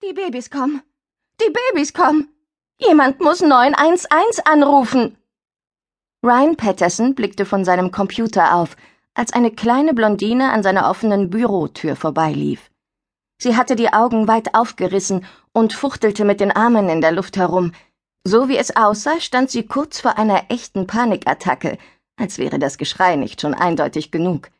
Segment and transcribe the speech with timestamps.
[0.00, 0.80] Die Babys kommen.
[1.40, 2.28] Die Babys kommen.
[2.78, 5.16] Jemand muss 911 anrufen.
[6.24, 8.76] Ryan Patterson blickte von seinem Computer auf,
[9.14, 12.70] als eine kleine Blondine an seiner offenen Bürotür vorbeilief.
[13.42, 17.72] Sie hatte die Augen weit aufgerissen und fuchtelte mit den Armen in der Luft herum.
[18.22, 21.76] So wie es aussah, stand sie kurz vor einer echten Panikattacke,
[22.16, 24.50] als wäre das Geschrei nicht schon eindeutig genug.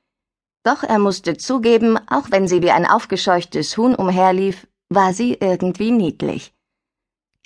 [0.65, 5.91] Doch er musste zugeben, auch wenn sie wie ein aufgescheuchtes Huhn umherlief, war sie irgendwie
[5.91, 6.55] niedlich.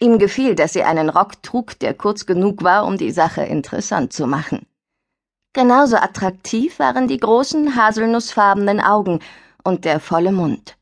[0.00, 4.12] Ihm gefiel, dass sie einen Rock trug, der kurz genug war, um die Sache interessant
[4.12, 4.66] zu machen.
[5.52, 9.20] Genauso attraktiv waren die großen haselnussfarbenen Augen
[9.62, 10.76] und der volle Mund.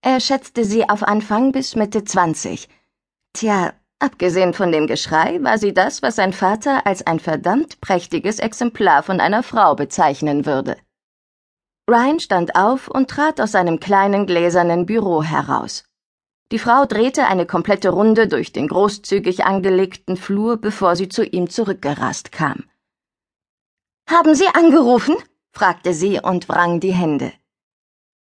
[0.00, 2.68] Er schätzte sie auf Anfang bis Mitte zwanzig.
[3.32, 8.38] Tja, abgesehen von dem Geschrei war sie das, was sein Vater als ein verdammt prächtiges
[8.38, 10.76] Exemplar von einer Frau bezeichnen würde.
[11.90, 15.84] Ryan stand auf und trat aus seinem kleinen gläsernen Büro heraus.
[16.50, 21.50] Die Frau drehte eine komplette Runde durch den großzügig angelegten Flur, bevor sie zu ihm
[21.50, 22.64] zurückgerast kam.
[24.08, 25.16] Haben Sie angerufen?
[25.52, 27.32] fragte sie und wrang die Hände.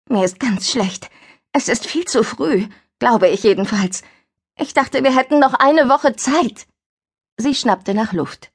[0.08, 1.10] Mir ist ganz schlecht.
[1.52, 2.66] Es ist viel zu früh,
[2.98, 4.02] glaube ich jedenfalls.
[4.56, 6.66] Ich dachte, wir hätten noch eine Woche Zeit.
[7.36, 8.50] Sie schnappte nach Luft.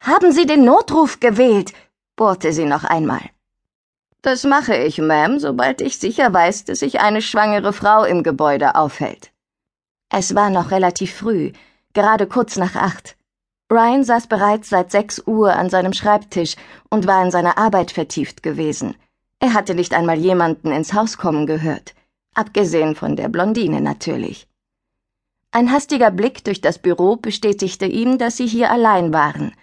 [0.00, 1.72] Haben Sie den Notruf gewählt?
[2.16, 3.30] bohrte sie noch einmal.
[4.22, 8.74] Das mache ich, Ma'am, sobald ich sicher weiß, dass sich eine schwangere Frau im Gebäude
[8.74, 9.30] aufhält.
[10.10, 11.52] Es war noch relativ früh,
[11.92, 13.16] gerade kurz nach acht.
[13.70, 16.56] Ryan saß bereits seit sechs Uhr an seinem Schreibtisch
[16.90, 18.96] und war in seiner Arbeit vertieft gewesen.
[19.40, 21.94] Er hatte nicht einmal jemanden ins Haus kommen gehört,
[22.34, 24.48] abgesehen von der Blondine natürlich.
[25.50, 29.54] Ein hastiger Blick durch das Büro bestätigte ihm, dass sie hier allein waren.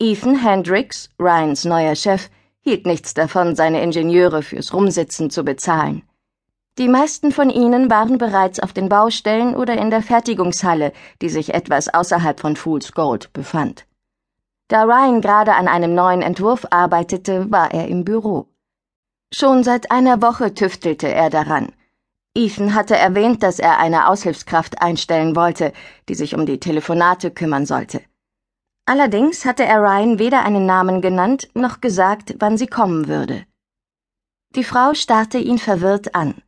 [0.00, 2.30] Ethan Hendricks, Ryans neuer Chef,
[2.64, 6.02] hielt nichts davon, seine Ingenieure fürs Rumsitzen zu bezahlen.
[6.78, 10.92] Die meisten von ihnen waren bereits auf den Baustellen oder in der Fertigungshalle,
[11.22, 13.86] die sich etwas außerhalb von Fool's Gold befand.
[14.68, 18.48] Da Ryan gerade an einem neuen Entwurf arbeitete, war er im Büro.
[19.32, 21.70] Schon seit einer Woche tüftelte er daran.
[22.34, 25.72] Ethan hatte erwähnt, dass er eine Aushilfskraft einstellen wollte,
[26.08, 28.00] die sich um die Telefonate kümmern sollte.
[28.86, 33.46] Allerdings hatte er Ryan weder einen Namen genannt noch gesagt, wann sie kommen würde.
[34.54, 36.42] Die Frau starrte ihn verwirrt an.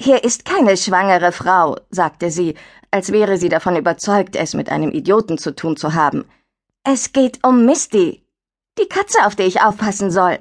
[0.00, 2.54] Hier ist keine schwangere Frau, sagte sie,
[2.90, 6.24] als wäre sie davon überzeugt, es mit einem Idioten zu tun zu haben.
[6.84, 8.24] Es geht um Misty,
[8.78, 10.38] die Katze, auf die ich aufpassen soll.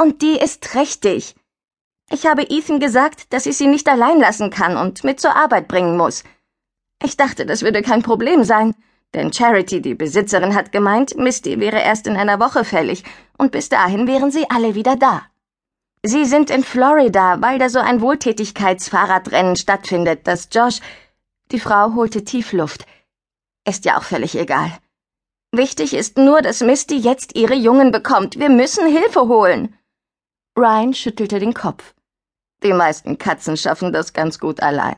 [0.00, 1.36] Und die ist trächtig.
[2.10, 5.68] Ich habe Ethan gesagt, dass ich sie nicht allein lassen kann und mit zur Arbeit
[5.68, 6.24] bringen muss.
[7.02, 8.74] Ich dachte, das würde kein Problem sein.
[9.14, 13.04] Denn Charity, die Besitzerin, hat gemeint, Misty wäre erst in einer Woche fällig,
[13.36, 15.22] und bis dahin wären sie alle wieder da.
[16.04, 20.80] Sie sind in Florida, weil da so ein Wohltätigkeitsfahrradrennen stattfindet, das Josh.
[21.52, 22.86] Die Frau holte tief Luft.
[23.68, 24.72] Ist ja auch völlig egal.
[25.52, 28.38] Wichtig ist nur, dass Misty jetzt ihre Jungen bekommt.
[28.38, 29.78] Wir müssen Hilfe holen.
[30.58, 31.94] Ryan schüttelte den Kopf.
[32.62, 34.96] Die meisten Katzen schaffen das ganz gut allein.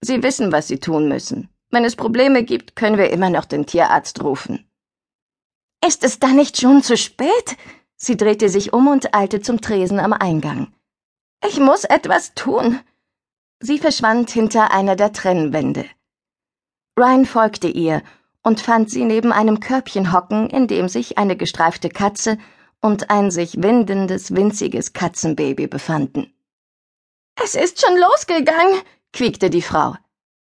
[0.00, 1.48] Sie wissen, was sie tun müssen.
[1.70, 4.68] Wenn es Probleme gibt, können wir immer noch den Tierarzt rufen.
[5.86, 7.56] Ist es da nicht schon zu spät?
[7.96, 10.72] Sie drehte sich um und eilte zum Tresen am Eingang.
[11.46, 12.80] Ich muss etwas tun.
[13.60, 15.86] Sie verschwand hinter einer der Trennwände.
[16.98, 18.02] Ryan folgte ihr
[18.42, 22.38] und fand sie neben einem Körbchen hocken, in dem sich eine gestreifte Katze
[22.80, 26.32] und ein sich windendes, winziges Katzenbaby befanden.
[27.42, 28.80] Es ist schon losgegangen,
[29.12, 29.94] quiekte die Frau.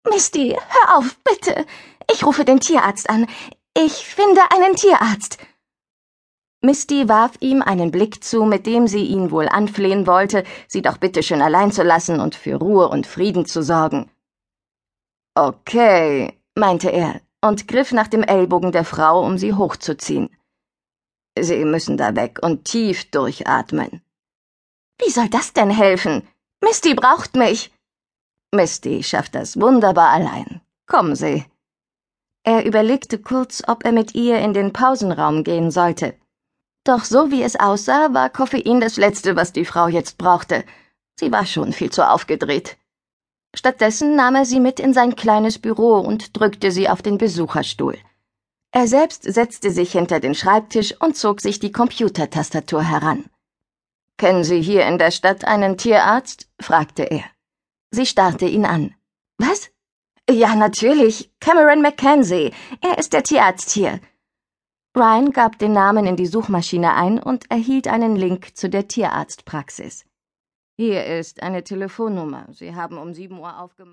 [0.09, 1.65] Misty, hör auf, bitte.
[2.11, 3.27] Ich rufe den Tierarzt an.
[3.75, 5.37] Ich finde einen Tierarzt.
[6.61, 10.97] Misty warf ihm einen Blick zu, mit dem sie ihn wohl anflehen wollte, sie doch
[10.97, 14.11] bitte schön allein zu lassen und für Ruhe und Frieden zu sorgen.
[15.35, 20.29] Okay, meinte er und griff nach dem Ellbogen der Frau, um sie hochzuziehen.
[21.39, 24.01] Sie müssen da weg und tief durchatmen.
[25.01, 26.27] Wie soll das denn helfen?
[26.61, 27.71] Misty braucht mich.
[28.51, 30.61] Misty schafft das wunderbar allein.
[30.87, 31.45] Kommen Sie.
[32.43, 36.15] Er überlegte kurz, ob er mit ihr in den Pausenraum gehen sollte.
[36.83, 40.63] Doch so wie es aussah, war Koffein das Letzte, was die Frau jetzt brauchte.
[41.19, 42.77] Sie war schon viel zu aufgedreht.
[43.53, 47.97] Stattdessen nahm er sie mit in sein kleines Büro und drückte sie auf den Besucherstuhl.
[48.71, 53.25] Er selbst setzte sich hinter den Schreibtisch und zog sich die Computertastatur heran.
[54.17, 56.47] Kennen Sie hier in der Stadt einen Tierarzt?
[56.59, 57.23] fragte er.
[57.91, 58.93] Sie starrte ihn an.
[59.37, 59.71] Was?
[60.29, 61.31] Ja, natürlich.
[61.39, 62.51] Cameron Mackenzie.
[62.81, 63.99] Er ist der Tierarzt hier.
[64.95, 70.05] Ryan gab den Namen in die Suchmaschine ein und erhielt einen Link zu der Tierarztpraxis.
[70.77, 72.47] Hier ist eine Telefonnummer.
[72.51, 73.87] Sie haben um sieben Uhr aufgemacht.